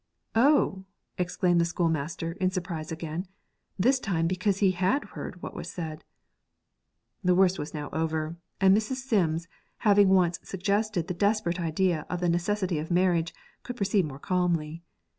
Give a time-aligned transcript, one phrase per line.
[0.33, 0.83] 'Oh!'
[1.19, 3.27] exclaimed the schoolmaster in surprise again,
[3.77, 6.03] this time because he had heard what was said.
[7.23, 8.95] The worst was over now; and Mrs.
[8.95, 9.47] Sims,
[9.85, 14.81] having once suggested the desperate idea of the necessity of marriage, could proceed more calmly.